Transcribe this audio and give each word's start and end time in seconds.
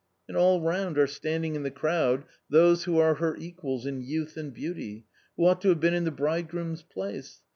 And 0.27 0.35
all 0.35 0.61
round 0.61 0.97
are 0.97 1.05
standing 1.05 1.53
in 1.53 1.61
the 1.61 1.69
crowd 1.69 2.23
those 2.49 2.85
who 2.85 2.97
are 2.97 3.13
her 3.13 3.35
equals 3.37 3.85
in 3.85 4.01
youth 4.01 4.35
and 4.35 4.51
beauty, 4.51 5.05
who 5.37 5.45
ought 5.45 5.61
to 5.61 5.69
have 5.69 5.79
been 5.79 5.93
in 5.93 6.05
the 6.05 6.09
bridegroom's 6.09 6.81
place. 6.81 7.41